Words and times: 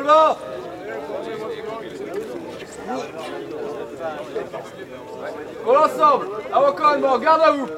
Bon 0.00 0.06
bas 0.06 0.36
Pour 5.64 5.72
l'ensemble, 5.74 6.26
à 6.52 6.72
commandements, 6.72 7.18
garde 7.18 7.42
à 7.42 7.50
vous 7.50 7.68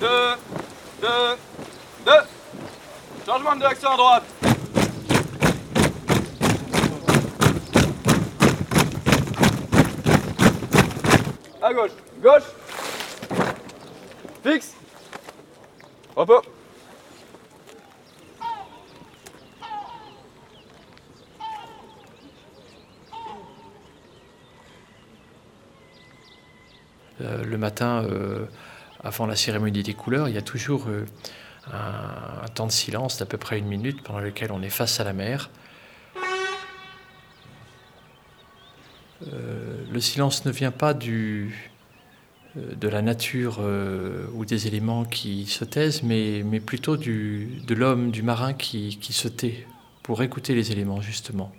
deux, 0.00 0.26
deux, 1.00 1.36
deux. 2.04 2.12
Changement 3.26 3.54
de 3.54 3.60
direction 3.60 3.90
à 3.90 3.96
droite. 3.96 4.24
À 11.62 11.72
gauche. 12.20 12.42
Fixe. 14.42 14.74
Repos. 16.14 16.42
Euh, 27.20 27.44
le 27.44 27.58
matin, 27.58 28.04
euh, 28.04 28.46
avant 29.02 29.26
la 29.26 29.36
cérémonie 29.36 29.82
des 29.82 29.94
couleurs, 29.94 30.28
il 30.28 30.34
y 30.34 30.38
a 30.38 30.42
toujours 30.42 30.86
euh, 30.88 31.04
un, 31.72 32.48
temps 32.54 32.66
de 32.66 32.72
silence 32.72 33.18
d'à 33.18 33.26
peu 33.26 33.36
près 33.36 33.58
une 33.58 33.66
minute 33.66 34.02
pendant 34.02 34.20
lequel 34.20 34.52
on 34.52 34.62
est 34.62 34.70
face 34.70 35.00
à 35.00 35.04
la 35.04 35.12
mer. 35.12 35.50
Le 39.92 40.00
silence 40.00 40.46
ne 40.46 40.50
vient 40.50 40.70
pas 40.70 40.94
du, 40.94 41.69
de 42.56 42.88
la 42.88 43.00
nature 43.02 43.58
euh, 43.60 44.26
ou 44.34 44.44
des 44.44 44.66
éléments 44.66 45.04
qui 45.04 45.46
se 45.46 45.64
taisent, 45.64 46.02
mais, 46.02 46.42
mais 46.44 46.60
plutôt 46.60 46.96
du, 46.96 47.60
de 47.66 47.74
l'homme, 47.74 48.10
du 48.10 48.22
marin 48.22 48.52
qui, 48.54 48.98
qui 49.00 49.12
se 49.12 49.28
tait 49.28 49.66
pour 50.02 50.22
écouter 50.22 50.54
les 50.54 50.72
éléments, 50.72 51.00
justement. 51.00 51.52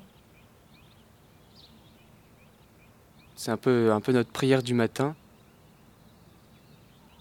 C'est 3.35 3.51
un 3.51 3.57
peu, 3.57 3.91
un 3.91 4.01
peu 4.01 4.11
notre 4.11 4.31
prière 4.31 4.61
du 4.61 4.73
matin. 4.73 5.15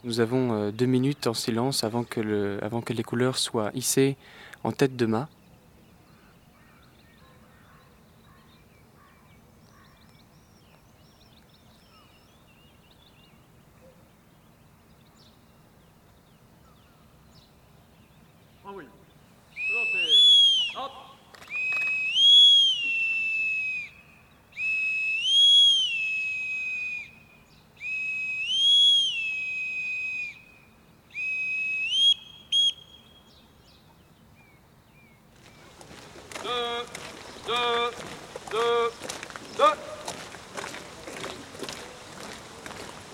Nous 0.05 0.21
avons 0.21 0.53
euh, 0.53 0.71
deux 0.73 0.87
minutes 0.87 1.27
en 1.27 1.35
silence 1.35 1.85
avant 1.85 2.05
que, 2.05 2.21
le, 2.21 2.59
avant 2.63 2.81
que 2.81 2.93
les 2.93 3.03
couleurs 3.03 3.39
soient 3.39 3.71
hissées 3.75 4.17
en 4.65 4.73
tête 4.73 4.97
de 4.97 5.07
mât. 5.07 5.29
Deux, 36.43 36.85
deux, 37.47 37.91
deux, 38.51 38.91
deux. 39.59 39.65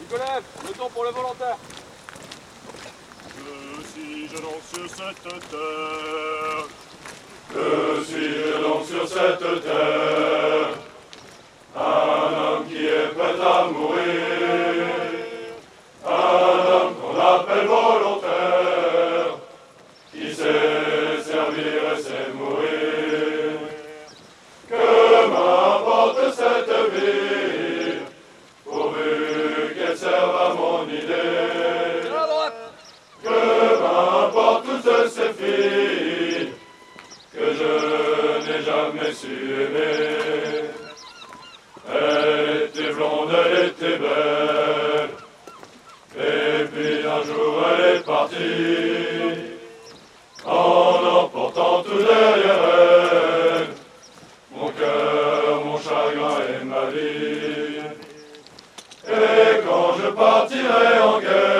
Nicolas, 0.00 0.40
le 0.64 0.72
temps 0.74 0.90
pour 0.90 1.04
le 1.04 1.10
volontaire. 1.10 1.56
Que 3.34 3.82
suis-je 3.92 4.36
donc 4.36 4.62
sur 4.72 4.88
cette 4.88 5.22
terre 5.22 6.66
Que 7.52 8.04
suis-je 8.04 8.62
donc 8.62 8.84
sur 8.86 9.08
cette 9.08 9.62
terre 9.62 10.68
Un 11.74 12.34
homme 12.42 12.66
qui 12.68 12.86
est 12.86 13.08
prêt 13.16 13.34
à 13.42 13.64
mourir, 13.64 14.86
un 16.04 16.08
homme 16.08 16.94
qu'on 17.00 17.18
appelle 17.20 17.66
volontaire, 17.66 19.38
qui 20.12 20.32
sait 20.34 21.22
servir 21.24 21.92
et 21.92 22.02
sait 22.02 22.32
mourir. 22.34 22.74
Que 24.68 25.26
m'importe 25.28 26.34
cette 26.34 26.92
vie, 26.92 27.98
pourvu 28.64 29.74
qu'elle 29.76 29.96
serve 29.96 30.34
à 30.34 30.54
mon 30.54 30.84
idée. 30.88 32.08
À 32.08 32.26
droite. 32.26 32.72
Que 33.22 33.82
m'importe 33.82 34.64
toutes 34.64 35.08
ces 35.08 35.32
filles 35.34 36.48
que 37.32 37.46
jamais 38.62 39.12
su 39.12 39.26
aimer. 39.26 40.70
Elle 41.88 42.62
était 42.64 42.92
blonde, 42.92 43.30
elle 43.32 43.66
était 43.68 43.98
belle. 43.98 45.10
Et 46.18 46.64
puis 46.64 47.06
un 47.06 47.22
jour 47.24 47.52
elle 47.68 47.96
est 47.96 48.04
partie, 48.04 48.36
en 50.44 51.22
emportant 51.22 51.82
tout 51.82 51.98
derrière 51.98 52.62
elle. 52.78 53.66
Mon 54.54 54.68
cœur, 54.70 55.64
mon 55.64 55.78
chagrin 55.78 56.38
et 56.48 56.64
ma 56.64 56.84
vie. 56.90 57.82
Et 59.08 59.60
quand 59.66 59.90
je 60.02 60.08
partirai 60.10 60.98
en 61.00 61.20
guerre, 61.20 61.55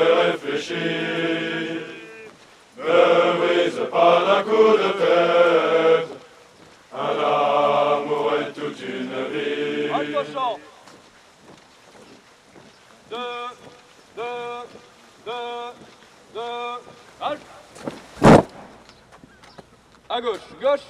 et 0.00 0.12
réfléchis. 0.30 0.74
Ne 2.76 3.36
brise 3.38 3.80
pas 3.90 4.24
d'un 4.24 4.42
coup 4.42 4.72
de 4.76 4.90
tête, 4.98 6.08
un 6.94 7.16
amour 7.18 8.32
est 8.40 8.52
toute 8.52 8.80
une 8.80 9.16
vie. 9.32 9.88
Deux, 13.10 13.16
deux, 14.16 14.22
deux, 15.26 15.32
deux. 16.34 16.76
À 20.10 20.20
gauche, 20.20 20.40
gauche. 20.60 20.86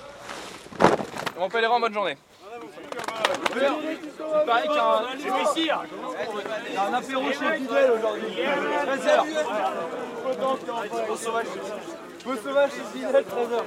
On 1.38 1.50
fait 1.50 1.60
les 1.60 1.66
rangs 1.66 1.80
bonne 1.80 1.94
journée. 1.94 2.16
Il 3.60 4.46
paraît 4.46 4.62
qu'il 4.62 5.66
y 5.66 5.70
a 5.70 6.82
un, 6.82 6.94
apéro 6.94 7.26
chez 7.28 7.58
Fidel 7.58 7.90
aujourd'hui. 7.90 8.28
13h. 8.86 9.08
Beau 11.08 11.16
sauvage. 11.16 11.46
Beau 12.24 12.36
sauvage 12.36 12.70
chez 12.70 12.98
Fidel, 12.98 13.24
13h. 13.24 13.62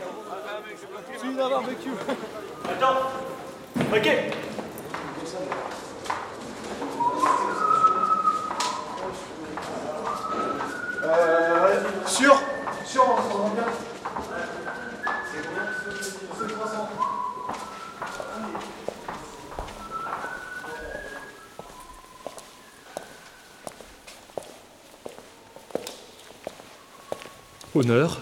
Celui 1.19 1.35
d'un 1.35 1.49
barbecue. 1.49 1.89
Sûr 2.79 4.40
Honneur, 27.73 28.19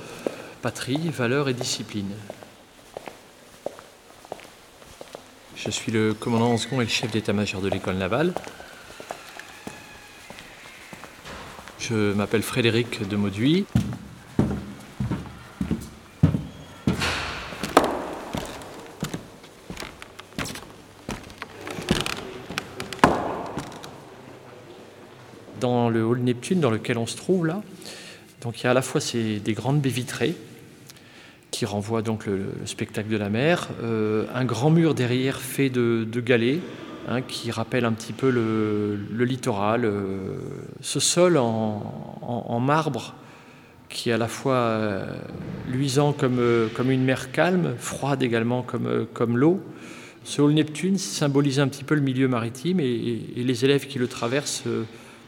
patrie, 0.61 1.09
valeur 1.09 1.49
et 1.49 1.55
discipline. 1.55 2.11
Je 5.55 5.71
suis 5.71 5.91
le 5.91 6.13
commandant 6.13 6.51
en 6.51 6.57
second 6.57 6.81
et 6.81 6.83
le 6.83 6.89
chef 6.89 7.09
d'état-major 7.09 7.59
de 7.59 7.67
l'école 7.67 7.95
navale. 7.95 8.31
Je 11.79 12.13
m'appelle 12.13 12.43
Frédéric 12.43 13.07
de 13.07 13.15
Mauduit. 13.15 13.65
Dans 25.59 25.89
le 25.89 26.03
hall 26.05 26.19
Neptune 26.19 26.59
dans 26.59 26.69
lequel 26.69 26.99
on 26.99 27.07
se 27.07 27.17
trouve 27.17 27.47
là, 27.47 27.63
donc 28.41 28.61
il 28.61 28.63
y 28.63 28.67
a 28.67 28.71
à 28.71 28.73
la 28.73 28.81
fois 28.81 29.01
des 29.13 29.53
grandes 29.53 29.81
baies 29.81 29.89
vitrées 29.89 30.35
qui 31.51 31.65
renvoient 31.65 32.01
donc 32.01 32.25
le, 32.25 32.37
le 32.37 32.65
spectacle 32.65 33.09
de 33.09 33.17
la 33.17 33.29
mer, 33.29 33.69
euh, 33.81 34.25
un 34.33 34.45
grand 34.45 34.69
mur 34.69 34.93
derrière 34.93 35.39
fait 35.39 35.69
de, 35.69 36.05
galets 36.19 36.59
hein, 37.07 37.21
qui 37.21 37.51
rappelle 37.51 37.85
un 37.85 37.91
petit 37.91 38.13
peu 38.13 38.29
le, 38.29 39.23
littoral, 39.23 39.85
euh, 39.85 40.37
ce 40.81 40.99
sol 40.99 41.37
en, 41.37 42.59
marbre 42.59 43.15
qui 43.89 44.11
est 44.11 44.13
à 44.13 44.17
la 44.17 44.27
fois 44.27 44.53
euh, 44.53 45.05
luisant 45.67 46.13
comme, 46.13 46.39
comme 46.75 46.91
une 46.91 47.03
mer 47.03 47.31
calme, 47.31 47.73
froide 47.77 48.21
également 48.21 48.61
comme, 48.61 49.07
comme 49.13 49.37
l'eau. 49.37 49.59
Ce 50.23 50.41
hall 50.41 50.53
Neptune 50.53 50.99
symbolise 50.99 51.59
un 51.59 51.67
petit 51.67 51.83
peu 51.83 51.95
le 51.95 52.01
milieu 52.01 52.27
maritime 52.27 52.79
et, 52.79 53.19
les 53.35 53.65
élèves 53.65 53.87
qui 53.87 53.97
le 53.97 54.07
traversent 54.07 54.65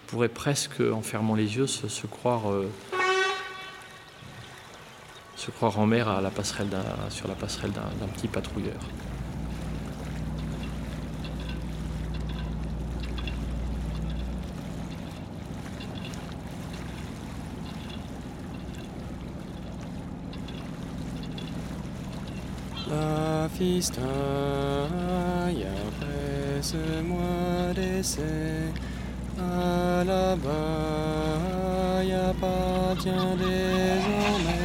pourraient 0.06 0.30
presque, 0.30 0.81
en 0.94 1.02
fermant 1.02 1.34
les 1.34 1.56
yeux, 1.57 1.66
se, 1.66 2.06
croire 2.06 2.44
se 5.42 5.50
croire 5.50 5.80
en 5.80 5.88
mer 5.88 6.08
à 6.08 6.22
la 6.22 6.30
passerelle 6.30 6.70
sur 7.10 7.28
la 7.28 7.34
passerelle 7.34 7.72
d'un 7.72 8.08
petit 8.10 8.28
patrouilleur. 8.28 8.80
La 22.88 23.50
après 25.64 26.62
ce 26.62 27.02
mois 27.02 27.74
d'essai 27.74 28.72
à 29.40 30.04
la 30.04 30.36
baille 30.36 32.14
appartient 32.14 33.10
désormais. 33.40 34.61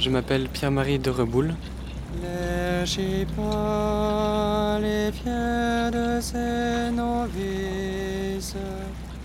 Je 0.00 0.08
m'appelle 0.08 0.48
Pierre-Marie 0.48 0.98
de 0.98 1.10
Reboul. 1.10 1.54
Est 2.24 2.86
fier 5.12 5.90
de 5.90 6.20
ses 6.20 6.90
novices. 6.90 8.56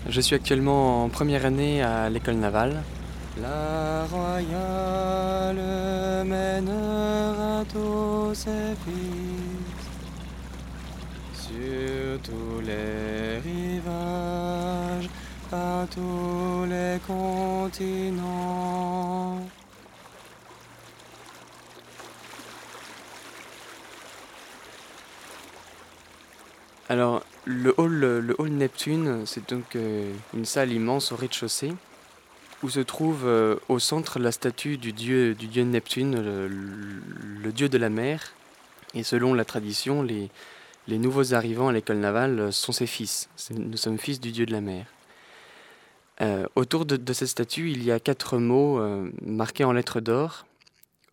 Je 0.08 0.20
suis 0.20 0.34
actuellement 0.34 1.04
en 1.04 1.08
première 1.08 1.46
année 1.46 1.82
à 1.82 2.10
l'école 2.10 2.34
navale. 2.36 2.82
La 3.40 4.04
royale 4.04 5.56
mènera 6.26 7.64
tous 7.72 8.34
ses 8.34 8.74
fils 8.84 9.76
sur 11.32 12.20
tous 12.22 12.60
les 12.66 13.38
rivages, 13.38 15.08
par 15.50 15.86
tous 15.88 16.66
les 16.68 16.98
continents. 17.06 18.26
Alors, 26.88 27.24
le 27.44 27.74
hall, 27.78 27.90
le 27.94 28.36
Neptune, 28.48 29.26
c'est 29.26 29.50
donc 29.50 29.74
euh, 29.74 30.12
une 30.34 30.44
salle 30.44 30.72
immense 30.72 31.10
au 31.10 31.16
rez-de-chaussée 31.16 31.72
où 32.62 32.70
se 32.70 32.80
trouve 32.80 33.26
euh, 33.26 33.56
au 33.68 33.78
centre 33.78 34.18
la 34.18 34.32
statue 34.32 34.78
du 34.78 34.92
dieu, 34.92 35.34
du 35.34 35.46
dieu 35.46 35.64
Neptune, 35.64 36.16
le, 36.16 37.52
dieu 37.52 37.68
de 37.68 37.76
la 37.76 37.90
mer. 37.90 38.32
Et 38.94 39.02
selon 39.02 39.34
la 39.34 39.44
tradition, 39.44 40.02
les, 40.02 40.30
nouveaux 40.88 41.34
arrivants 41.34 41.68
à 41.68 41.72
l'école 41.72 41.98
navale 41.98 42.52
sont 42.52 42.72
ses 42.72 42.86
fils. 42.86 43.28
Nous 43.50 43.76
sommes 43.76 43.98
fils 43.98 44.20
du 44.20 44.30
dieu 44.30 44.46
de 44.46 44.52
la 44.52 44.60
mer. 44.60 44.86
Euh, 46.22 46.46
autour 46.54 46.86
de, 46.86 47.12
cette 47.12 47.28
statue, 47.28 47.70
il 47.70 47.82
y 47.82 47.90
a 47.90 48.00
quatre 48.00 48.38
mots 48.38 48.80
marqués 49.22 49.64
en 49.64 49.72
lettres 49.72 50.00
d'or. 50.00 50.46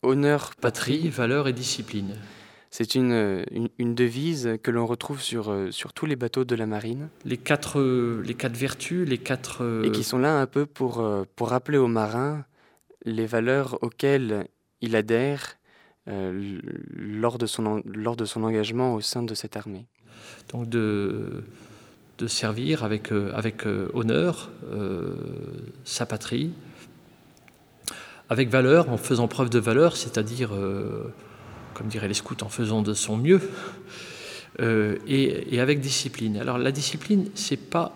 Honneur, 0.03 0.51
patrie, 0.61 1.09
valeur 1.09 1.47
et 1.47 1.53
discipline. 1.53 2.15
C'est 2.75 2.95
une, 2.95 3.45
une, 3.51 3.69
une, 3.77 3.93
devise 3.93 4.57
que 4.63 4.71
l'on 4.71 4.87
retrouve 4.87 5.21
sur, 5.21 5.51
euh, 5.51 5.69
sur 5.69 5.93
tous 5.93 6.07
les 6.07 6.15
bateaux 6.15 6.43
de 6.43 6.55
la 6.55 6.65
marine. 6.65 7.09
Les 7.23 7.37
quatre, 7.37 7.79
les 7.79 8.33
quatre 8.33 8.57
vertus, 8.57 9.07
les 9.07 9.19
quatre... 9.19 9.83
Et 9.85 9.91
qui 9.91 10.03
sont 10.03 10.17
là 10.17 10.39
un 10.41 10.47
peu 10.47 10.65
pour, 10.65 10.99
euh, 10.99 11.23
pour 11.35 11.49
rappeler 11.49 11.77
aux 11.77 11.87
marins 11.87 12.45
les 13.05 13.27
valeurs 13.27 13.77
auxquelles 13.83 14.47
il 14.81 14.95
adhère 14.95 15.59
euh, 16.07 16.57
lors, 16.95 17.37
de 17.37 17.45
son, 17.45 17.83
lors 17.85 18.15
de 18.15 18.25
son 18.25 18.43
engagement 18.43 18.95
au 18.95 19.01
sein 19.01 19.21
de 19.21 19.35
cette 19.35 19.55
armée. 19.55 19.85
Donc 20.51 20.67
de, 20.67 21.43
de 22.17 22.25
servir 22.25 22.83
avec, 22.83 23.11
avec 23.11 23.67
honneur 23.93 24.49
sa 25.85 26.07
patrie, 26.07 26.51
avec 28.29 28.49
valeur, 28.49 28.89
en 28.89 28.97
faisant 28.97 29.27
preuve 29.27 29.51
de 29.51 29.59
valeur, 29.59 29.95
c'est-à-dire 29.95 30.53
comme 31.73 31.87
diraient 31.87 32.07
les 32.07 32.13
scouts, 32.13 32.41
en 32.41 32.49
faisant 32.49 32.81
de 32.81 32.93
son 32.93 33.17
mieux, 33.17 33.41
euh, 34.59 34.97
et, 35.07 35.59
avec 35.59 35.79
discipline. 35.79 36.37
Alors 36.37 36.57
la 36.57 36.71
discipline, 36.71 37.29
c'est 37.35 37.57
pas 37.57 37.95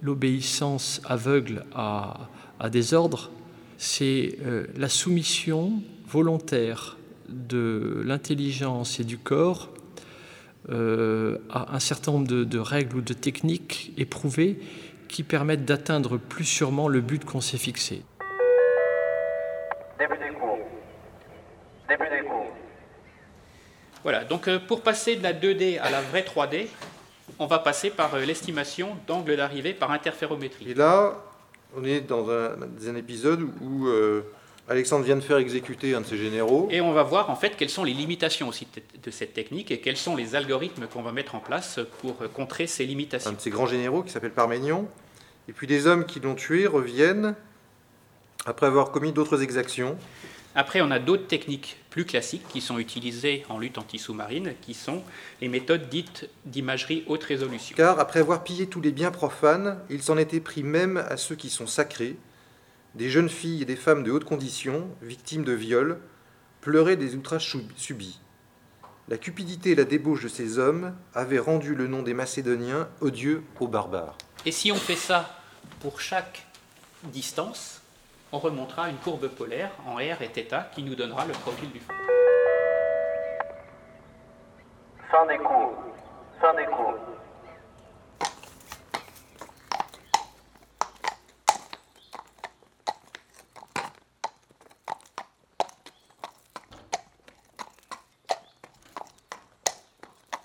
l'obéissance 0.00 1.00
aveugle 1.04 1.64
à, 1.74 2.28
à, 2.58 2.70
des 2.70 2.94
ordres, 2.94 3.30
c'est 3.78 4.38
euh, 4.44 4.66
la 4.76 4.88
soumission 4.88 5.82
volontaire 6.06 6.96
de 7.28 8.02
l'intelligence 8.04 9.00
et 9.00 9.04
du 9.04 9.18
corps 9.18 9.70
euh, 10.70 11.38
à 11.50 11.74
un 11.74 11.80
certain 11.80 12.12
nombre 12.12 12.28
de, 12.28 12.58
règles 12.58 12.98
ou 12.98 13.00
de 13.00 13.14
techniques 13.14 13.92
éprouvées 13.96 14.60
qui 15.08 15.24
permettent 15.24 15.64
d'atteindre 15.64 16.18
plus 16.18 16.44
sûrement 16.44 16.86
le 16.86 17.00
but 17.00 17.24
qu'on 17.24 17.40
s'est 17.40 17.58
fixé. 17.58 18.04
Début 19.98 20.18
des 20.18 20.32
cours. 20.38 20.58
Début 21.88 22.08
des 22.08 22.28
cours. 22.28 22.54
Voilà, 24.02 24.24
donc 24.24 24.48
euh, 24.48 24.58
pour 24.58 24.82
passer 24.82 25.16
de 25.16 25.22
la 25.22 25.32
2D 25.32 25.78
à 25.78 25.90
la 25.90 26.00
vraie 26.00 26.22
3D, 26.22 26.66
on 27.38 27.46
va 27.46 27.60
passer 27.60 27.90
par 27.90 28.14
euh, 28.14 28.24
l'estimation 28.24 28.96
d'angle 29.06 29.36
d'arrivée 29.36 29.74
par 29.74 29.92
interférométrie. 29.92 30.70
Et 30.70 30.74
là, 30.74 31.22
on 31.76 31.84
est 31.84 32.00
dans 32.00 32.28
un, 32.30 32.56
un 32.60 32.96
épisode 32.96 33.42
où 33.60 33.86
euh, 33.86 34.22
Alexandre 34.68 35.04
vient 35.04 35.14
de 35.14 35.20
faire 35.20 35.36
exécuter 35.36 35.94
un 35.94 36.00
de 36.00 36.06
ses 36.06 36.16
généraux. 36.16 36.66
Et 36.70 36.80
on 36.80 36.92
va 36.92 37.04
voir 37.04 37.30
en 37.30 37.36
fait 37.36 37.56
quelles 37.56 37.70
sont 37.70 37.84
les 37.84 37.94
limitations 37.94 38.48
aussi 38.48 38.66
de 39.02 39.10
cette 39.10 39.34
technique 39.34 39.70
et 39.70 39.78
quels 39.78 39.96
sont 39.96 40.16
les 40.16 40.34
algorithmes 40.34 40.86
qu'on 40.86 41.02
va 41.02 41.12
mettre 41.12 41.36
en 41.36 41.40
place 41.40 41.78
pour 42.00 42.16
contrer 42.32 42.66
ces 42.66 42.84
limitations. 42.84 43.30
Un 43.30 43.34
de 43.34 43.40
ces 43.40 43.50
grands 43.50 43.66
généraux 43.66 44.02
qui 44.02 44.10
s'appelle 44.10 44.32
Parménion. 44.32 44.88
Et 45.48 45.52
puis 45.52 45.66
des 45.66 45.86
hommes 45.86 46.06
qui 46.06 46.20
l'ont 46.20 46.34
tué 46.34 46.66
reviennent 46.66 47.34
après 48.46 48.66
avoir 48.66 48.90
commis 48.90 49.12
d'autres 49.12 49.42
exactions. 49.42 49.96
Après, 50.54 50.80
on 50.80 50.90
a 50.90 50.98
d'autres 50.98 51.26
techniques 51.26 51.76
plus 51.92 52.06
classiques 52.06 52.48
qui 52.48 52.62
sont 52.62 52.78
utilisées 52.78 53.44
en 53.50 53.58
lutte 53.58 53.76
anti-sous-marine, 53.76 54.54
qui 54.62 54.72
sont 54.72 55.02
les 55.42 55.48
méthodes 55.48 55.90
dites 55.90 56.30
d'imagerie 56.46 57.04
haute 57.06 57.22
résolution. 57.22 57.76
Car 57.76 58.00
après 58.00 58.20
avoir 58.20 58.44
pillé 58.44 58.66
tous 58.66 58.80
les 58.80 58.92
biens 58.92 59.10
profanes, 59.10 59.78
il 59.90 60.02
s'en 60.02 60.16
était 60.16 60.40
pris 60.40 60.62
même 60.62 60.96
à 60.96 61.18
ceux 61.18 61.36
qui 61.36 61.50
sont 61.50 61.66
sacrés. 61.66 62.16
Des 62.94 63.10
jeunes 63.10 63.28
filles 63.28 63.60
et 63.60 63.66
des 63.66 63.76
femmes 63.76 64.04
de 64.04 64.10
haute 64.10 64.24
condition, 64.24 64.88
victimes 65.02 65.44
de 65.44 65.52
viols, 65.52 65.98
pleuraient 66.62 66.96
des 66.96 67.14
outrages 67.14 67.54
subis. 67.76 68.20
La 69.08 69.18
cupidité 69.18 69.72
et 69.72 69.74
la 69.74 69.84
débauche 69.84 70.22
de 70.22 70.28
ces 70.28 70.58
hommes 70.58 70.96
avaient 71.12 71.38
rendu 71.38 71.74
le 71.74 71.88
nom 71.88 72.02
des 72.02 72.14
Macédoniens 72.14 72.88
odieux 73.02 73.42
aux 73.60 73.68
barbares. 73.68 74.16
Et 74.46 74.52
si 74.52 74.72
on 74.72 74.76
fait 74.76 74.96
ça 74.96 75.38
pour 75.80 76.00
chaque 76.00 76.46
distance, 77.04 77.81
on 78.32 78.38
remontera 78.38 78.88
une 78.88 78.96
courbe 78.96 79.28
polaire 79.28 79.70
en 79.86 79.96
R 79.96 80.22
et 80.22 80.28
θ 80.28 80.70
qui 80.72 80.82
nous 80.82 80.94
donnera 80.94 81.26
le 81.26 81.32
profil 81.32 81.70
du 81.70 81.80
fond. 81.80 81.92
Fin 85.10 85.26
des 85.26 85.38
cours. 85.38 85.74
Fin 86.40 86.54
des 86.54 86.64
cours. 86.64 86.94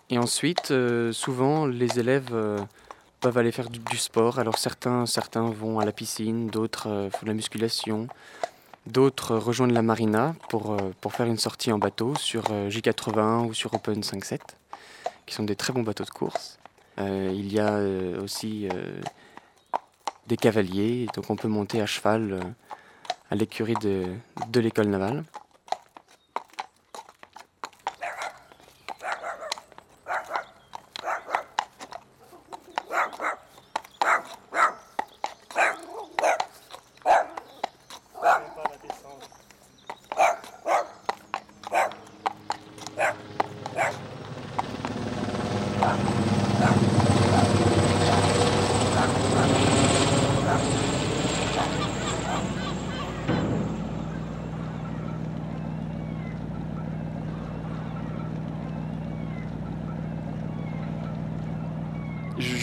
Et 0.10 0.18
ensuite, 0.18 0.72
euh, 0.72 1.12
souvent, 1.12 1.66
les 1.66 2.00
élèves 2.00 2.34
euh, 2.34 2.58
peuvent 3.20 3.38
aller 3.38 3.52
faire 3.52 3.70
du, 3.70 3.98
sport. 3.98 4.40
Alors 4.40 4.58
certains, 4.58 5.06
certains 5.06 5.50
vont 5.50 5.80
à 5.80 5.86
la 5.86 5.92
piscine, 5.92 6.48
d'autres 6.48 6.90
euh, 6.90 7.10
font 7.10 7.24
de 7.24 7.28
la 7.28 7.34
musculation, 7.34 8.08
d'autres 8.86 9.36
rejoignent 9.36 9.74
la 9.74 9.82
marina 9.82 10.36
pour, 10.50 10.74
euh, 10.74 10.78
pour 11.02 11.14
faire 11.14 11.26
une 11.26 11.38
sortie 11.38 11.72
en 11.72 11.80
bateau 11.80 12.16
sur 12.16 12.46
euh, 12.52 12.70
J80 12.70 13.48
ou 13.48 13.54
sur 13.54 13.74
Open 13.74 14.02
5.7, 14.02 14.40
qui 15.26 15.36
sont 15.36 15.44
des 15.44 15.56
très 15.56 15.74
bons 15.74 15.84
bateaux 15.84 16.06
de 16.06 16.10
course. 16.10 16.60
Il 17.00 17.54
y 17.54 17.60
a 17.60 17.80
aussi 18.24 18.68
des 20.26 20.36
cavaliers, 20.36 21.06
donc 21.14 21.30
on 21.30 21.36
peut 21.36 21.48
monter 21.48 21.80
à 21.80 21.86
cheval 21.86 22.40
à 23.30 23.36
l'écurie 23.36 23.76
de, 23.76 24.06
de 24.50 24.60
l'école 24.60 24.88
navale. 24.88 25.24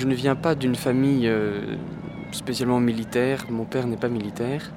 Je, 0.05 0.09
ne 0.11 0.15
viens 0.15 0.35
pas 0.35 0.55
d'une 0.55 0.75
famille 0.75 1.27
euh, 1.29 1.77
spécialement 2.31 2.79
militaire. 2.79 3.47
Mon 3.49 3.65
père 3.65 3.87
n'est 3.87 3.97
pas 3.97 4.11
militaire. 4.11 4.71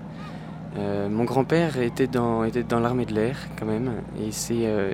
Euh, 0.78 1.10
mon 1.10 1.26
grand-père 1.26 1.78
était 1.82 2.08
dans, 2.08 2.44
l'armée 2.80 3.06
de 3.06 3.14
l'air 3.14 3.38
quand 3.60 3.66
même. 3.66 3.92
Et 4.22 4.32
c'est 4.32 4.66
euh, 4.68 4.94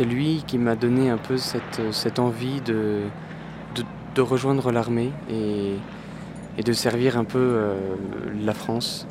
lui 0.00 0.44
qui 0.46 0.58
m'a 0.58 0.76
donné 0.76 1.08
un 1.08 1.16
peu 1.16 1.38
cette, 1.38 2.18
envie 2.18 2.60
de, 2.60 3.04
rejoindre 4.18 4.70
l'armée 4.70 5.12
et, 5.30 6.62
de 6.62 6.72
servir 6.74 7.16
un 7.16 7.24
peu 7.24 7.58
la 8.42 8.52
France. 8.52 9.06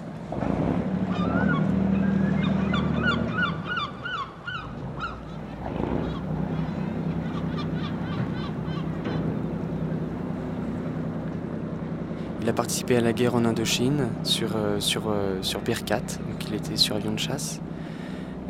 Participé 12.68 12.98
à 12.98 13.02
la 13.02 13.14
guerre 13.14 13.34
en 13.34 13.46
Indochine 13.46 14.10
sur, 14.24 14.58
euh, 14.58 14.82
sur, 14.82 15.04
euh, 15.08 15.42
sur 15.42 15.62
Pierre 15.62 15.86
4, 15.86 16.20
donc 16.20 16.50
il 16.50 16.54
était 16.54 16.76
sur 16.76 16.98
avion 16.98 17.14
de 17.14 17.18
chasse. 17.18 17.62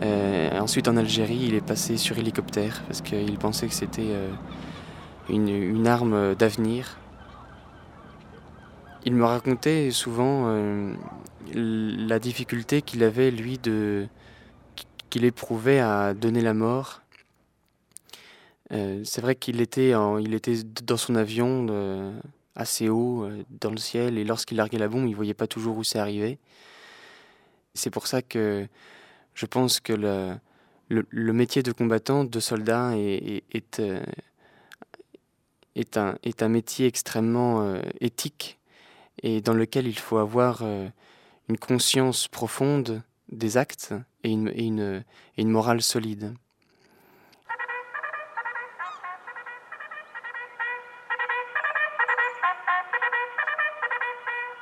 Euh, 0.02 0.60
ensuite 0.60 0.88
en 0.88 0.98
Algérie, 0.98 1.38
il 1.40 1.54
est 1.54 1.62
passé 1.64 1.98
sur 1.98 2.18
hélicoptère 2.18 2.82
parce 2.88 3.02
qu'il 3.02 3.38
pensait 3.38 3.68
que 3.68 3.76
c'était 3.76 4.16
une, 5.30 5.50
une 5.50 5.86
arme 5.86 6.34
d'avenir. 6.34 6.98
Il 9.06 9.14
me 9.14 9.24
racontait 9.24 9.92
souvent 9.92 10.52
la 11.54 12.18
difficulté 12.18 12.82
qu'il 12.82 13.04
avait, 13.04 13.30
lui, 13.30 13.60
de, 13.60 14.08
qu'il 15.12 15.26
éprouvait 15.26 15.80
à 15.80 16.16
donner 16.16 16.42
la 16.42 16.56
mort. 16.56 17.04
C'est 18.72 19.22
vrai 19.22 19.36
qu'il 19.36 19.62
était, 19.62 19.94
en- 19.94 20.18
il 20.18 20.34
était 20.34 20.64
dans 20.88 20.98
son 20.98 21.14
avion 21.14 21.68
assez 22.58 22.90
haut 22.90 23.24
euh, 23.24 23.46
dans 23.62 23.70
le 23.70 23.78
ciel 23.78 24.18
et 24.18 24.26
lorsqu'il 24.26 24.58
larguait 24.58 24.80
la 24.80 24.90
bombe, 24.90 25.08
il 25.08 25.16
voyait 25.16 25.34
pas 25.34 25.48
toujours 25.48 25.78
où 25.78 25.84
c'est 25.84 26.00
arrivé. 26.00 26.40
C'est 27.76 27.92
pour 27.92 28.08
ça 28.08 28.22
que 28.22 28.68
je 29.36 29.46
pense 29.46 29.80
que 29.80 29.94
le, 29.94 30.36
le, 30.90 31.34
métier 31.34 31.62
de 31.62 31.72
combattant, 31.72 32.24
de 32.24 32.40
soldat, 32.40 32.98
est, 32.98 33.44
est, 33.54 33.80
euh, 33.80 34.04
un, 35.96 36.18
est 36.24 36.42
un 36.42 36.50
métier 36.50 36.88
extrêmement 36.88 37.62
euh, 37.62 37.80
éthique 38.02 38.58
et 39.22 39.42
dans 39.42 39.54
lequel 39.54 39.88
il 39.88 39.98
faut 39.98 40.18
avoir 40.18 40.62
une 40.62 41.58
conscience 41.58 42.28
profonde 42.28 43.02
des 43.32 43.58
actes 43.58 43.96
et 44.24 44.30
une, 44.30 44.50
et 44.50 45.42
une 45.42 45.50
morale 45.50 45.82
solide. 45.82 46.36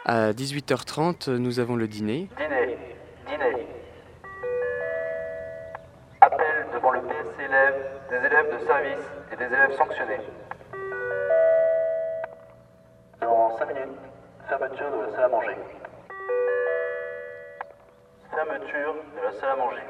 À 0.08 0.34
18h30, 0.34 1.32
nous 1.32 1.60
avons 1.60 1.76
le 1.76 1.88
dîner. 1.88 2.30
Dîner. 2.38 2.78
Dîner. 3.28 3.68
Appel 6.22 6.68
devant 6.74 6.92
le 6.92 7.02
PSC 7.02 7.44
élèves, 7.44 7.86
des 8.12 8.18
élèves 8.18 8.54
de 8.54 8.66
service 8.68 9.06
et 9.34 9.36
des 9.36 9.46
élèves 9.46 9.76
sanctionnés. 9.76 10.20
Dans 13.22 13.58
5 13.58 13.68
minutes, 13.68 13.98
fermeture 14.48 14.92
de 14.92 15.02
la 15.02 15.16
salle 15.16 15.24
à 15.24 15.30
manger. 15.30 15.58
Fermeture 18.30 18.96
de 19.18 19.26
la 19.26 19.32
salle 19.40 19.50
à 19.50 19.56
manger. 19.56 19.82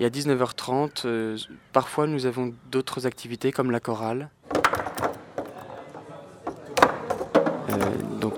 Et 0.00 0.04
à 0.04 0.10
19h30, 0.10 1.06
euh, 1.06 1.36
parfois 1.72 2.06
nous 2.06 2.26
avons 2.26 2.52
d'autres 2.70 3.06
activités 3.06 3.52
comme 3.52 3.70
la 3.70 3.80
chorale. 3.80 4.28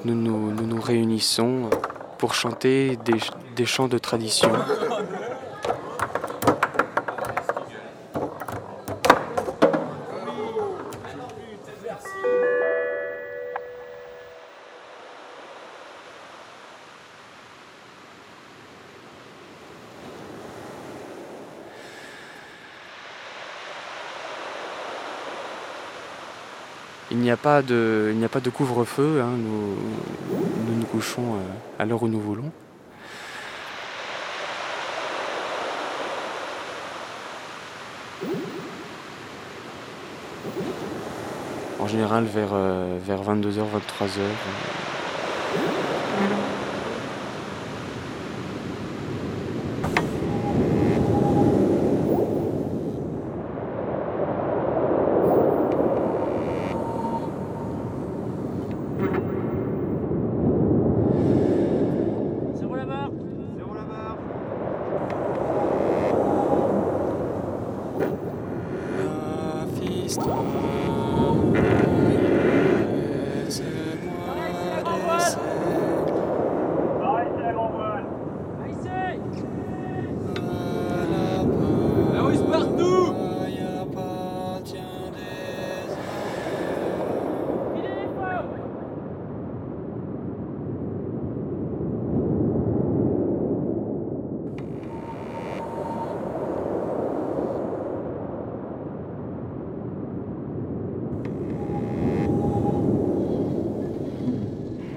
Nous 0.04 0.14
nous, 0.14 0.80
réunissons 0.80 1.70
pour 2.18 2.34
chanter 2.34 2.98
des, 3.04 3.12
ch- 3.18 3.30
des 3.56 3.66
chants 3.66 3.88
de 3.88 3.98
tradition. 3.98 4.50
Il 27.10 27.18
n'y 27.18 27.30
a 27.30 27.36
pas 27.36 27.62
de, 27.62 28.08
il 28.12 28.18
n'y 28.18 28.24
a 28.24 28.28
pas 28.28 28.40
de 28.40 28.50
couvre-feu. 28.50 29.20
hein, 29.22 29.30
Nous, 29.36 29.76
nous 30.66 30.74
nous 30.80 30.86
couchons 30.86 31.34
euh, 31.34 31.38
à 31.78 31.84
l'heure 31.84 32.02
où 32.02 32.08
nous 32.08 32.20
voulons. 32.20 32.50
En 41.80 41.86
général, 41.86 42.24
vers, 42.24 42.50
euh, 42.52 42.98
vers 43.04 43.22
22h, 43.22 43.64
23h. 44.00 44.83
La 70.04 70.10
hausse 82.22 82.42
partout 82.50 83.14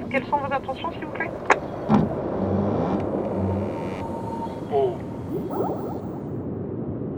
Quelles 0.09 0.25
sont 0.25 0.37
vos 0.37 0.51
intentions, 0.51 0.91
s'il 0.93 1.05
vous 1.05 1.11
plaît 1.11 1.29
Oh 4.73 4.95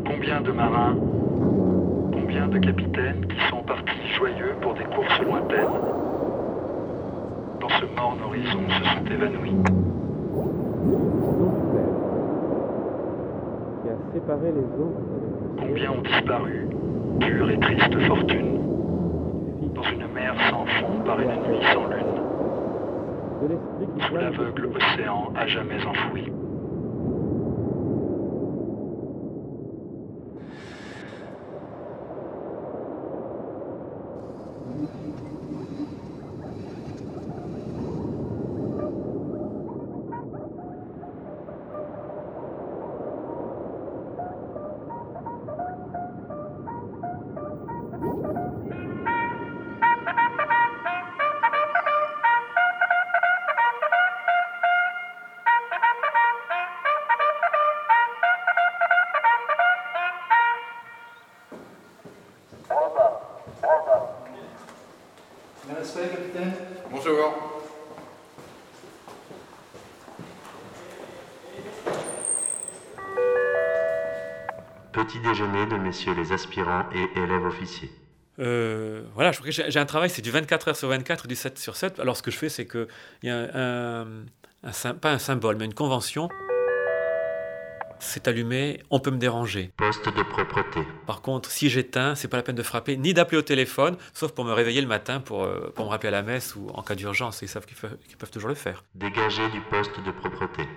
Combien 0.05 0.41
de 0.41 0.51
marins, 0.51 0.97
combien 2.11 2.47
de 2.47 2.57
capitaines 2.57 3.25
qui 3.27 3.37
sont 3.49 3.63
partis 3.63 4.13
joyeux 4.17 4.55
pour 4.61 4.73
des 4.73 4.83
courses 4.83 5.21
lointaines 5.21 5.79
Dans 7.61 7.68
ce 7.79 7.85
morne 7.95 8.21
horizon 8.21 8.59
se 8.67 8.83
sont 8.83 9.05
évanouis. 9.05 9.55
Qui 13.81 13.89
a 13.89 14.13
séparé 14.13 14.51
les 14.51 14.81
eaux. 14.81 14.95
Combien 15.57 15.91
ont 15.91 16.01
disparu, 16.01 16.67
pure 17.19 17.49
et 17.51 17.59
triste 17.59 17.99
fortune, 18.07 18.59
dans 19.73 19.83
une 19.83 20.07
mer 20.13 20.35
sans 20.49 20.65
fond 20.65 20.99
par 21.05 21.19
une 21.19 21.27
nuit 21.27 21.63
sans 21.73 21.87
lune, 21.87 22.05
sous 24.07 24.15
l'aveugle 24.15 24.69
océan 24.75 25.31
à 25.35 25.47
jamais 25.47 25.85
enfoui. 25.85 26.31
Petit 75.09 75.21
déjeuner 75.21 75.65
de 75.65 75.75
messieurs 75.75 76.13
les 76.13 76.31
aspirants 76.31 76.85
et 76.93 77.19
élèves 77.19 77.43
officiers. 77.43 77.89
Euh, 78.37 79.01
voilà, 79.15 79.31
je 79.31 79.39
crois 79.39 79.49
que 79.49 79.71
j'ai 79.71 79.79
un 79.79 79.85
travail, 79.87 80.11
c'est 80.11 80.21
du 80.21 80.29
24 80.29 80.67
heures 80.67 80.75
sur 80.75 80.87
24, 80.87 81.27
du 81.27 81.33
7 81.33 81.57
sur 81.57 81.75
7. 81.75 81.99
Alors 81.99 82.15
ce 82.15 82.21
que 82.21 82.29
je 82.29 82.37
fais, 82.37 82.47
c'est 82.47 82.67
qu'il 82.67 82.85
y 83.23 83.29
a 83.31 83.49
un, 83.55 84.05
pas 85.01 85.11
un 85.11 85.17
symbole, 85.17 85.55
mais 85.57 85.65
une 85.65 85.73
convention. 85.73 86.29
C'est 87.97 88.27
allumé, 88.27 88.83
on 88.91 88.99
peut 88.99 89.09
me 89.09 89.17
déranger. 89.17 89.71
Poste 89.77 90.05
de 90.15 90.21
propreté. 90.21 90.81
Par 91.07 91.23
contre, 91.23 91.49
si 91.49 91.71
j'éteins, 91.71 92.13
c'est 92.13 92.27
pas 92.27 92.37
la 92.37 92.43
peine 92.43 92.55
de 92.55 92.61
frapper, 92.61 92.95
ni 92.95 93.15
d'appeler 93.15 93.39
au 93.39 93.41
téléphone, 93.41 93.97
sauf 94.13 94.33
pour 94.33 94.45
me 94.45 94.53
réveiller 94.53 94.81
le 94.81 94.87
matin 94.87 95.21
pour, 95.21 95.43
euh, 95.43 95.71
pour 95.73 95.85
me 95.85 95.89
rappeler 95.89 96.09
à 96.09 96.11
la 96.11 96.21
messe 96.21 96.55
ou 96.55 96.69
en 96.75 96.83
cas 96.83 96.93
d'urgence. 96.93 97.41
Ils 97.41 97.47
savent 97.47 97.65
qu'ils 97.65 97.77
peuvent, 97.77 97.97
qu'ils 98.07 98.17
peuvent 98.17 98.29
toujours 98.29 98.49
le 98.49 98.55
faire. 98.55 98.83
Dégagé 98.93 99.49
du 99.49 99.61
poste 99.71 99.99
de 100.05 100.11
propreté. 100.11 100.67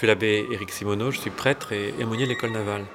Suis 0.00 0.06
l'abbé 0.06 0.46
Éric 0.50 0.70
Simoneau, 0.70 1.10
je 1.10 1.18
suis 1.18 1.28
prêtre 1.28 1.74
et 1.74 1.92
aumônier 2.02 2.24
de 2.24 2.30
l'école 2.30 2.52
navale. 2.52 2.86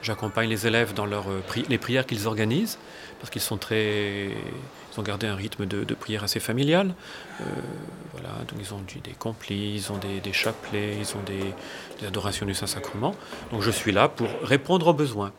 J'accompagne 0.00 0.48
les 0.48 0.66
élèves 0.66 0.94
dans 0.94 1.04
leurs, 1.04 1.28
euh, 1.28 1.42
les 1.68 1.76
prières 1.76 2.06
qu'ils 2.06 2.26
organisent, 2.26 2.78
parce 3.20 3.28
qu'ils 3.28 3.42
sont 3.42 3.58
très, 3.58 4.28
ils 4.28 4.98
ont 4.98 5.02
gardé 5.02 5.26
un 5.26 5.34
rythme 5.34 5.66
de, 5.66 5.84
prière 5.92 6.24
assez 6.24 6.40
familial. 6.40 6.94
Euh, 7.42 7.44
voilà, 8.12 8.30
donc 8.48 8.58
ils 8.58 8.72
ont 8.72 8.80
des 9.04 9.10
complis, 9.10 9.74
ils 9.74 9.92
ont 9.92 9.98
des, 9.98 10.20
des 10.20 10.32
chapelets, 10.32 10.96
ils 11.00 11.14
ont 11.18 11.22
des, 11.26 11.52
des 12.00 12.06
adorations 12.06 12.46
du 12.46 12.54
Saint-Sacrement. 12.54 13.14
Donc 13.52 13.60
je 13.60 13.70
suis 13.70 13.92
là 13.92 14.08
pour 14.08 14.28
répondre 14.42 14.86
aux 14.86 14.94
besoins. 14.94 15.32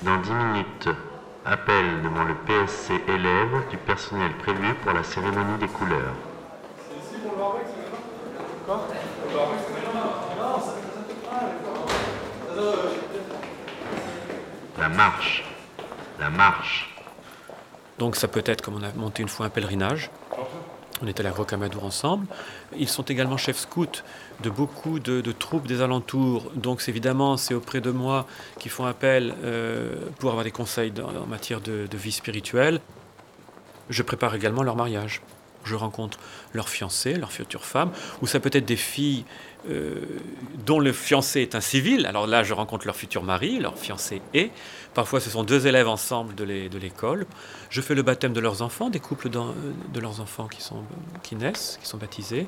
Dans 0.00 0.18
10 0.22 0.30
minutes, 0.30 0.88
appel 1.48 2.02
devant 2.02 2.24
le 2.24 2.34
PSC 2.34 2.92
élève 3.08 3.68
du 3.70 3.78
personnel 3.78 4.32
prévu 4.38 4.74
pour 4.82 4.92
la 4.92 5.02
cérémonie 5.02 5.58
des 5.58 5.66
couleurs. 5.68 6.14
La 14.78 14.88
marche. 14.88 15.44
La 16.20 16.30
marche. 16.30 16.94
Donc 17.98 18.16
ça 18.16 18.28
peut 18.28 18.42
être 18.44 18.60
comme 18.60 18.76
on 18.76 18.82
a 18.82 18.92
monté 18.92 19.22
une 19.22 19.28
fois 19.28 19.46
un 19.46 19.50
pèlerinage. 19.50 20.10
On 21.02 21.06
est 21.06 21.20
allé 21.20 21.28
à 21.28 21.32
Rocamadour 21.32 21.84
ensemble. 21.84 22.26
Ils 22.76 22.88
sont 22.88 23.04
également 23.04 23.36
chefs 23.36 23.58
scouts 23.58 24.02
de 24.42 24.50
beaucoup 24.50 24.98
de, 24.98 25.20
troupes 25.32 25.66
des 25.66 25.80
alentours. 25.80 26.50
Donc 26.54 26.82
évidemment, 26.88 27.36
c'est 27.36 27.54
auprès 27.54 27.80
de 27.80 27.90
moi 27.90 28.26
qu'ils 28.58 28.70
font 28.70 28.84
appel 28.84 29.34
euh, 29.44 29.94
pour 30.18 30.30
avoir 30.30 30.44
des 30.44 30.50
conseils 30.50 30.92
en 31.00 31.26
matière 31.26 31.60
de 31.60 31.86
vie 31.96 32.12
spirituelle. 32.12 32.80
Je 33.90 34.02
prépare 34.02 34.34
également 34.34 34.62
leur 34.62 34.76
mariage. 34.76 35.22
Je 35.68 35.74
rencontre 35.76 36.18
leurs 36.54 36.68
fiancés, 36.68 37.14
leurs 37.14 37.30
futures 37.32 37.64
femmes, 37.66 37.92
ou 38.22 38.26
ça 38.26 38.40
peut 38.40 38.50
être 38.52 38.64
des 38.64 38.76
filles 38.76 39.24
euh, 39.68 39.96
dont 40.64 40.80
le 40.80 40.92
fiancé 40.92 41.42
est 41.42 41.54
un 41.54 41.60
civil. 41.60 42.06
Alors 42.06 42.26
là, 42.26 42.42
je 42.42 42.54
rencontre 42.54 42.86
leur 42.86 42.96
futur 42.96 43.22
mari, 43.22 43.58
leur 43.58 43.76
fiancé 43.76 44.22
est. 44.32 44.50
Parfois, 44.94 45.20
ce 45.20 45.28
sont 45.30 45.44
deux 45.44 45.66
élèves 45.66 45.88
ensemble 45.88 46.34
de 46.34 46.44
l'é- 46.44 46.68
de 46.70 46.78
l'école. 46.78 47.26
Je 47.68 47.80
fais 47.82 47.94
le 47.94 48.02
baptême 48.02 48.32
de 48.32 48.40
leurs 48.40 48.62
enfants, 48.62 48.88
des 48.88 49.00
couples 49.00 49.28
d'en- 49.28 49.54
de 49.92 50.00
leurs 50.00 50.20
enfants 50.20 50.48
qui, 51.22 51.36
naissent, 51.36 51.78
qui 51.82 51.86
sont 51.88 51.98
baptisés. 51.98 52.46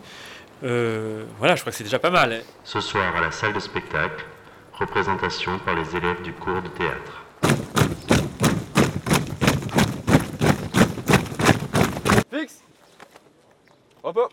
Euh, 0.65 1.25
voilà, 1.39 1.57
je 1.57 1.61
crois 1.61 1.73
que 1.73 1.77
c'est 1.79 1.85
déjà 1.85 1.99
pas 1.99 2.11
mal. 2.11 2.43
Ce 2.65 2.81
soir 2.81 3.15
à 3.17 3.21
la 3.21 3.31
salle 3.33 3.53
de 3.53 3.61
spectacle, 3.61 4.25
représentation 4.79 5.59
par 5.59 5.75
les 5.75 5.95
élèves 5.97 6.23
du 6.23 6.33
cours 6.33 6.63
de 6.63 6.69
théâtre. 6.69 7.15
Fixe 12.33 12.63
Repos 14.03 14.29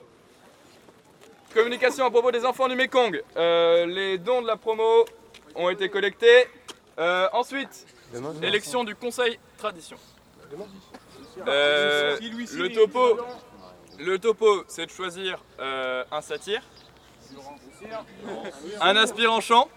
Communication 1.54 2.06
à 2.06 2.12
propos 2.12 2.32
des 2.32 2.46
enfants 2.46 2.68
du 2.68 2.76
Mekong. 2.76 3.22
Euh, 3.36 3.86
les 3.86 4.18
dons 4.18 4.42
de 4.42 4.48
la 4.48 4.58
promo 4.58 5.06
ont 5.56 5.70
été 5.70 5.90
collectés. 5.90 6.48
Euh, 7.00 7.28
ensuite, 7.34 7.86
élection 8.42 8.84
du 8.84 8.96
conseil 8.96 9.40
tradition. 9.58 9.98
Euh, 11.48 12.18
le 12.20 12.74
topo, 12.74 13.20
le 14.00 14.20
topo, 14.20 14.64
c'est 14.68 14.86
de 14.86 14.92
choisir 14.92 15.44
euh, 15.60 16.04
un 16.12 16.22
satyre, 16.22 16.62
un 18.82 18.96
aspirant 18.96 19.42
chant 19.42 19.68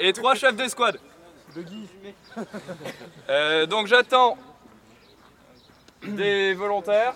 et 0.00 0.12
trois 0.12 0.34
chefs 0.34 0.56
d'escouade. 0.56 0.98
Euh, 3.28 3.66
donc 3.66 3.86
j'attends 3.86 4.38
des 6.04 6.54
volontaires 6.54 7.14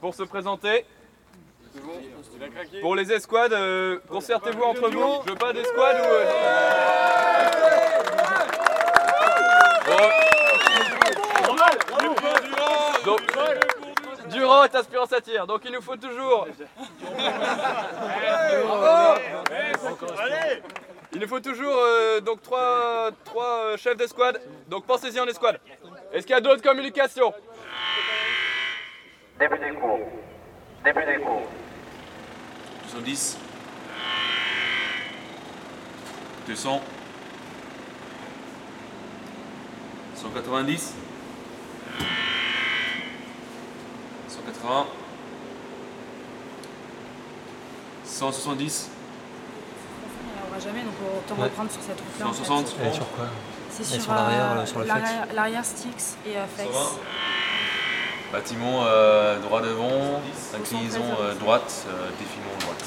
pour 0.00 0.14
se 0.14 0.22
présenter. 0.22 0.84
Pour 2.80 2.96
les 2.96 3.10
escouades, 3.12 3.52
euh, 3.54 3.98
concertez-vous 4.08 4.62
entre 4.62 4.88
vous. 4.90 5.22
Je 5.26 5.30
veux 5.30 5.38
pas 5.38 5.52
d'escouade 5.52 5.96
ou. 5.96 6.04
euh. 6.04 6.24
Donc, 13.04 13.20
Durand 14.30 14.64
est 14.64 14.74
aspirant 14.74 15.06
satire, 15.06 15.46
donc 15.46 15.62
il 15.64 15.72
nous 15.72 15.82
faut 15.82 15.96
toujours. 15.96 16.46
Il 21.14 21.20
nous 21.20 21.28
faut 21.28 21.40
toujours 21.40 21.74
euh, 21.76 22.20
donc 22.20 22.42
trois, 22.42 23.10
trois 23.24 23.64
euh, 23.64 23.76
chefs 23.76 23.96
d'escouade. 23.96 24.40
Donc 24.68 24.86
pensez-y 24.86 25.20
en 25.20 25.26
escouade. 25.26 25.60
Est-ce 26.12 26.26
qu'il 26.26 26.34
y 26.34 26.38
a 26.38 26.40
d'autres 26.40 26.62
communications? 26.62 27.34
Début 29.42 29.58
des 29.58 29.74
cours. 29.74 29.98
Début 30.84 31.04
des 31.04 31.18
cours. 31.20 31.42
70. 32.90 33.38
200. 36.46 36.80
190. 40.14 40.94
180. 44.28 44.86
170. 48.04 48.90
On 50.46 50.54
va 50.54 50.60
jamais, 50.60 50.82
donc 50.82 50.92
autant 51.18 51.34
Ouais. 51.40 51.44
reprendre 51.48 51.70
sur 51.72 51.82
cette 51.82 51.98
route-là. 51.98 52.26
en 52.28 52.32
fait. 52.32 52.44
160. 52.44 52.76
Elle 52.80 52.86
est 52.86 52.92
sur 52.92 53.10
quoi? 53.10 53.24
C'est 53.70 53.82
Elle 53.82 53.88
est 53.88 53.92
sur, 53.94 54.02
sur 54.02 54.14
l'arrière, 54.14 54.52
euh, 54.52 54.60
euh, 54.60 54.66
sur 54.66 54.78
le 54.78 54.86
l'arrière- 55.34 55.64
Styx 55.64 56.16
et 56.26 56.36
euh, 56.36 56.46
Flex. 56.46 56.70
120. 58.32 58.38
Bâtiment 58.38 58.84
euh, 58.86 59.38
droit 59.40 59.60
devant, 59.60 60.22
inclinaison 60.54 61.02
euh, 61.20 61.34
droite, 61.34 61.86
euh, 61.88 62.08
défilement 62.18 62.56
droite. 62.60 62.84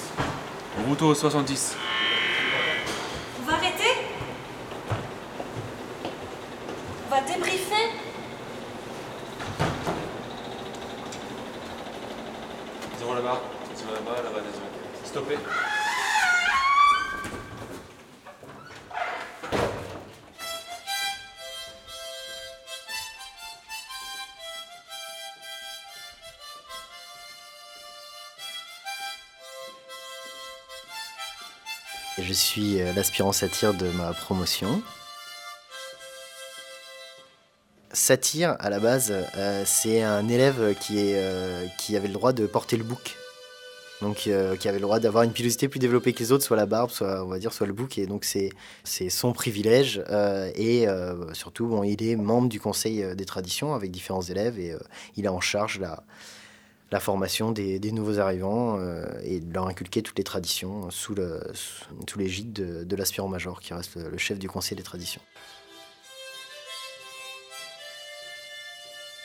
Route 0.88 1.02
au 1.04 1.14
70. 1.14 1.78
On 3.40 3.50
va 3.50 3.54
arrêter? 3.58 3.84
On 7.06 7.16
va 7.16 7.22
débriefer? 7.22 7.92
Zéro 12.98 13.14
là-bas, 13.14 13.42
zéro 13.76 13.92
là-bas, 13.94 14.22
là-bas, 14.24 14.40
zéro. 14.52 14.66
Stoppé. 15.04 15.38
Je 32.28 32.34
suis 32.34 32.82
euh, 32.82 32.92
l'aspirant 32.94 33.32
satire 33.32 33.76
de 33.76 33.88
ma 33.92 34.12
promotion. 34.12 34.82
Satire, 37.94 38.56
à 38.60 38.72
la 38.72 38.80
base, 38.80 39.14
euh, 39.38 39.64
c'est 39.68 40.02
un 40.02 40.28
élève 40.28 40.74
qui, 40.80 40.98
est, 40.98 41.18
euh, 41.18 41.68
qui 41.78 41.96
avait 41.96 42.08
le 42.08 42.16
droit 42.16 42.34
de 42.34 42.48
porter 42.48 42.78
le 42.78 42.84
bouc. 42.84 43.16
Donc, 44.02 44.18
qui 44.18 44.32
avait 44.68 44.78
le 44.78 44.82
droit 44.82 45.00
d'avoir 45.00 45.24
une 45.24 45.32
pilosité 45.32 45.70
plus 45.70 45.80
développée 45.80 46.12
que 46.12 46.20
les 46.20 46.32
autres, 46.34 46.44
soit 46.44 46.58
la 46.58 46.66
barbe, 46.66 46.92
soit, 46.92 47.24
on 47.24 47.28
va 47.28 47.40
dire, 47.40 47.54
soit 47.54 47.66
le 47.66 47.74
bouc. 47.74 47.98
Et 47.98 48.08
donc, 48.08 48.26
c'est, 48.26 48.52
son 49.10 49.32
privilège. 49.32 50.04
et 50.56 50.86
surtout, 51.32 51.82
il 51.86 52.04
est 52.04 52.18
membre 52.18 52.50
du 52.50 52.60
conseil 52.60 53.16
des 53.16 53.26
traditions 53.26 53.74
avec 53.74 53.92
différents 53.92 54.22
élèves 54.22 54.60
et 54.60 54.76
il 55.16 55.26
a 55.28 55.34
en 55.34 55.40
charge 55.40 55.80
la, 55.80 56.04
la 56.92 57.00
formation 57.00 57.52
des, 57.52 57.80
nouveaux 57.92 58.20
arrivants 58.20 58.78
euh, 58.80 59.06
et 59.24 59.40
de 59.40 59.54
leur 59.54 59.68
inculquer 59.68 60.02
toutes 60.02 60.18
les 60.18 60.24
traditions 60.24 60.90
sous, 60.92 61.16
l'égide 62.18 62.54
de, 62.54 62.84
de 62.84 62.96
l'aspirant 62.96 63.28
major 63.28 63.60
qui 63.60 63.74
reste 63.74 63.96
le, 63.96 64.18
chef 64.18 64.38
du 64.38 64.48
conseil 64.48 64.78
des 64.78 64.84
traditions. 64.84 65.22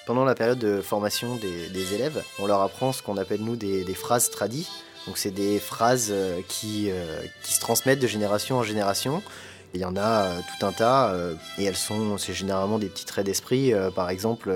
Pendant 0.07 0.25
la 0.25 0.35
période 0.35 0.59
de 0.59 0.81
formation 0.81 1.37
des, 1.37 1.95
élèves, 1.95 2.25
on 2.39 2.47
leur 2.47 2.63
apprend 2.63 2.93
ce 2.93 3.03
qu'on 3.03 3.17
appelle 3.17 3.43
nous 3.43 3.57
des, 3.57 3.85
phrases 3.95 4.31
tradies. 4.31 4.69
Donc 5.07 5.19
c'est 5.19 5.31
des 5.31 5.59
phrases 5.59 6.09
euh, 6.11 6.41
qui, 6.49 6.91
euh, 6.91 7.23
qui 7.43 7.55
se 7.55 7.61
transmettent 7.61 8.01
de 8.01 8.07
génération 8.07 8.57
en 8.57 8.63
génération. 8.63 9.23
Il 9.75 9.81
y 9.81 9.85
en 9.85 9.97
a 9.97 10.35
tout 10.41 10.67
un 10.67 10.73
tas, 10.73 11.15
et 11.57 11.63
elles 11.63 11.77
sont, 11.77 12.19
c'est 12.19 12.33
généralement 12.33 12.81
des 12.81 12.89
petits 12.89 13.05
traits 13.05 13.25
d'esprit. 13.25 13.73
Par 13.95 14.11
exemple, 14.11 14.51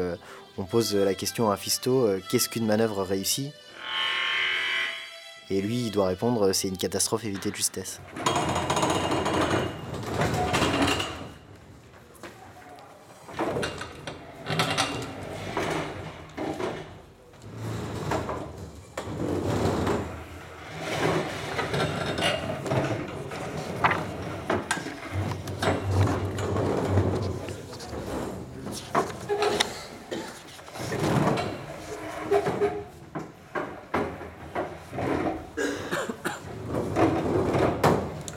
on 0.58 0.64
pose 0.64 0.94
la 0.94 1.14
question 1.14 1.50
à 1.50 1.56
fisto 1.56 2.06
euh, 2.06 2.20
qu'est-ce 2.30 2.48
qu'une 2.48 2.66
manœuvre 2.66 3.02
réussie? 3.02 3.52
Et 5.50 5.60
lui, 5.60 5.86
il 5.86 5.90
doit 5.90 6.06
répondre 6.06 6.52
c'est 6.52 6.68
une 6.68 6.78
catastrophe 6.78 7.24
évitée 7.24 7.50
de 7.50 7.56
justesse. 7.56 8.00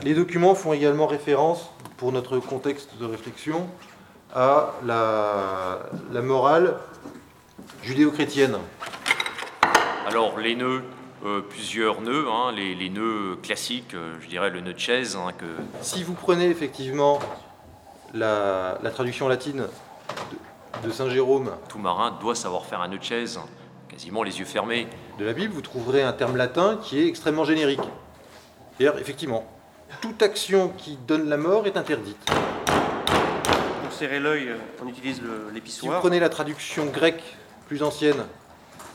Les 0.08 0.14
documents 0.14 0.54
font 0.54 0.72
également 0.72 1.06
référence, 1.06 1.68
pour 1.98 2.12
notre 2.12 2.38
contexte 2.38 2.96
de 2.98 3.04
réflexion, 3.04 3.68
à 4.34 4.72
la, 4.86 5.80
la 6.10 6.22
morale 6.22 6.78
judéo-chrétienne. 7.82 8.56
Alors 10.06 10.38
les 10.38 10.56
nœuds, 10.56 10.82
euh, 11.26 11.42
plusieurs 11.42 12.00
nœuds, 12.00 12.24
hein, 12.26 12.52
les, 12.56 12.74
les 12.74 12.88
nœuds 12.88 13.36
classiques, 13.42 13.92
euh, 13.92 14.14
je 14.22 14.28
dirais 14.28 14.48
le 14.48 14.62
nœud 14.62 14.72
de 14.72 14.78
chaise, 14.78 15.14
hein, 15.14 15.32
que 15.36 15.44
Si 15.82 16.02
vous 16.04 16.14
prenez 16.14 16.48
effectivement 16.48 17.18
la, 18.14 18.78
la 18.82 18.90
traduction 18.90 19.28
latine 19.28 19.66
de, 20.82 20.88
de 20.88 20.90
Saint 20.90 21.10
Jérôme, 21.10 21.50
tout 21.68 21.80
marin 21.80 22.16
doit 22.18 22.34
savoir 22.34 22.64
faire 22.64 22.80
un 22.80 22.88
nœud 22.88 22.96
de 22.96 23.04
chaise, 23.04 23.38
quasiment 23.90 24.22
les 24.22 24.38
yeux 24.38 24.46
fermés. 24.46 24.88
de 25.18 25.26
la 25.26 25.34
Bible, 25.34 25.52
vous 25.52 25.60
trouverez 25.60 26.02
un 26.02 26.14
terme 26.14 26.38
latin 26.38 26.78
qui 26.82 26.98
est 26.98 27.06
extrêmement 27.06 27.44
générique. 27.44 27.82
C'est-à-dire, 28.78 28.98
effectivement, 28.98 29.44
toute 30.00 30.22
action 30.22 30.68
qui 30.76 30.96
donne 31.06 31.28
la 31.28 31.36
mort 31.36 31.66
est 31.66 31.76
interdite. 31.76 32.18
Pour 33.82 33.92
serrer 33.92 34.20
l'œil, 34.20 34.48
euh, 34.50 34.56
on 34.84 34.88
utilise 34.88 35.20
le- 35.22 35.28
Si 35.28 35.48
vous 35.48 35.54
l'épissoir. 35.54 36.00
prenez 36.00 36.20
la 36.20 36.28
traduction 36.28 36.86
grecque 36.86 37.22
plus 37.66 37.82
ancienne, 37.82 38.24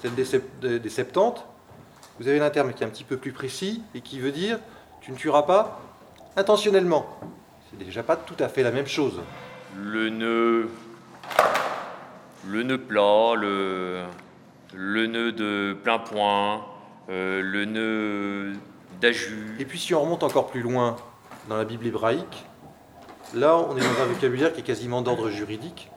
celle 0.01 0.13
des- 0.15 0.79
des 0.79 0.89
Septante, 0.89 1.45
vous 2.19 2.27
avez 2.27 2.39
un 2.39 2.49
terme 2.49 2.73
qui 2.73 2.83
est 2.83 2.85
un 2.85 2.89
petit 2.89 3.03
peu 3.03 3.17
plus 3.17 3.31
précis 3.31 3.81
et 3.95 4.01
qui 4.01 4.19
veut 4.19 4.31
dire 4.31 4.59
tu 5.01 5.11
ne 5.11 5.17
tueras 5.17 5.43
pas 5.43 5.81
intentionnellement. 6.37 7.05
C'est 7.69 7.83
déjà 7.85 8.03
pas 8.03 8.15
tout 8.15 8.35
à 8.39 8.47
fait 8.47 8.63
la 8.63 8.71
même 8.71 8.87
chose. 8.87 9.19
Le 9.75 10.09
nœud, 10.09 10.69
le 12.47 12.63
nœud 12.63 12.77
plat, 12.77 13.33
le, 13.35 14.03
le 14.75 15.07
nœud 15.07 15.31
de 15.31 15.75
plein 15.83 15.99
point, 15.99 16.61
euh, 17.09 17.41
le 17.41 17.65
nœud 17.65 18.53
d'ajus. 18.99 19.55
Et 19.59 19.65
puis 19.65 19.79
si 19.79 19.93
on 19.93 20.01
remonte 20.01 20.23
encore 20.23 20.47
plus 20.47 20.61
loin 20.61 20.95
dans 21.49 21.57
la 21.57 21.65
Bible 21.65 21.85
hébraïque, 21.87 22.45
là 23.33 23.57
on 23.57 23.75
est 23.77 23.81
dans 23.81 24.01
un 24.01 24.05
vocabulaire 24.05 24.53
qui 24.53 24.61
est 24.61 24.63
quasiment 24.63 25.01
d'ordre 25.01 25.29
juridique, 25.29 25.89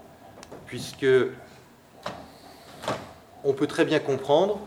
puisque 0.67 1.07
on 3.45 3.53
peut 3.53 3.67
très 3.67 3.85
bien 3.85 3.99
comprendre 4.01 4.59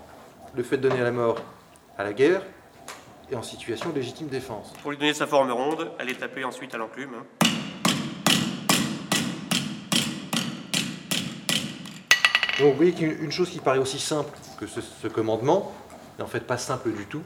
le 0.56 0.64
fait 0.64 0.78
de 0.78 0.88
donner 0.90 1.02
la 1.02 1.12
mort 1.12 1.38
à 1.98 2.04
la 2.04 2.14
guerre 2.14 2.42
et 3.32 3.36
en 3.36 3.44
situation 3.44 3.90
de 3.90 3.96
légitime 3.96 4.28
défense. 4.28 4.74
Pour 4.82 4.92
lui 4.92 4.98
donner 4.98 5.14
sa 5.14 5.28
forme 5.28 5.52
ronde, 5.52 5.92
elle 6.00 6.10
est 6.10 6.16
tapée 6.20 6.44
ensuite 6.44 6.74
à 6.74 6.78
l'enclume. 6.78 7.14
hein. 7.14 7.26
Donc 12.60 12.72
vous 12.72 12.76
voyez 12.78 12.92
qu'une 12.94 13.12
une 13.24 13.32
chose 13.32 13.50
qui 13.50 13.60
paraît 13.60 13.80
aussi 13.80 14.00
simple 14.00 14.38
que 14.60 14.68
ce, 14.68 14.82
ce 14.82 15.08
commandement 15.08 15.74
n'est 16.18 16.24
en 16.26 16.28
fait 16.28 16.42
pas 16.42 16.58
simple 16.58 16.92
du 16.92 17.06
tout, 17.06 17.24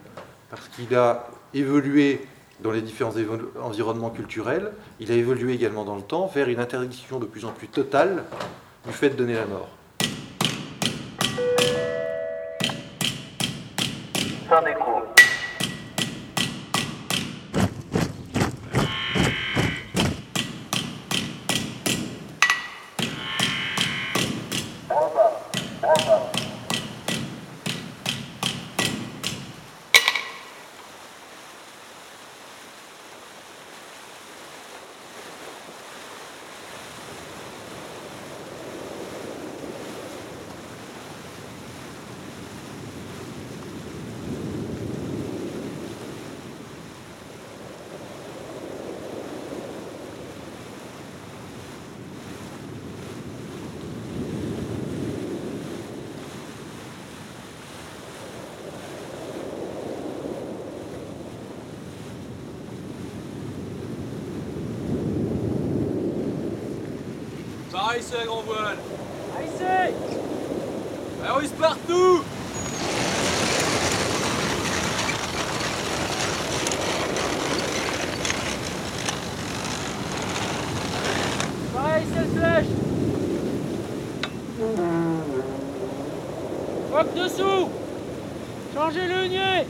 parce 0.55 0.67
qu'il 0.67 0.95
a 0.95 1.27
évolué 1.55 2.21
dans 2.61 2.71
les 2.71 2.81
différents 2.81 3.13
environnements 3.59 4.11
culturels, 4.11 4.71
il 4.99 5.11
a 5.11 5.15
évolué 5.15 5.53
également 5.53 5.83
dans 5.83 5.95
le 5.95 6.03
temps 6.03 6.27
vers 6.27 6.47
une 6.47 6.59
interdiction 6.59 7.17
de 7.17 7.25
plus 7.25 7.45
en 7.45 7.51
plus 7.51 7.67
totale 7.67 8.23
du 8.85 8.93
fait 8.93 9.09
de 9.09 9.15
donner 9.15 9.33
la 9.33 9.47
mort. 9.47 9.69
C'est 68.01 68.17
la 68.17 68.25
grand 68.25 68.41
voile. 68.41 68.77
Alors, 71.23 71.41
ils 71.43 71.49
partout. 71.49 72.23
Pareil, 81.73 82.03
c'est 82.13 82.19
le 82.19 82.25
flèche. 82.25 82.65
Rock 86.91 87.07
dessous. 87.15 87.69
Changez 88.73 89.07
le 89.07 89.27
nier. 89.27 89.67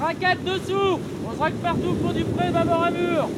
Raquette 0.00 0.44
dessous. 0.44 1.00
On 1.26 1.34
se 1.34 1.40
raque 1.40 1.54
partout 1.54 1.94
pour 2.02 2.12
du 2.12 2.24
près, 2.24 2.50
bâbord 2.50 2.82
à 2.82 2.90
mur 2.90 3.28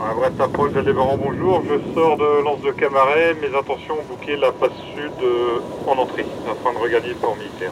À 0.00 0.12
Brest 0.12 0.40
approche 0.40 0.72
de 0.72 0.80
Lébaran, 0.80 1.16
bonjour. 1.16 1.62
Je 1.62 1.94
sors 1.94 2.16
de 2.16 2.42
Lance 2.42 2.60
de 2.62 2.72
Camaret. 2.72 3.34
Mes 3.34 3.56
intentions 3.56 3.94
bouquer 4.10 4.36
la 4.36 4.50
passe 4.50 4.72
sud 4.94 5.12
euh, 5.22 5.60
en 5.86 5.96
entrée 5.96 6.26
afin 6.50 6.72
de 6.72 6.78
regagner 6.78 7.10
le 7.10 7.14
port 7.14 7.36
militaire. 7.36 7.70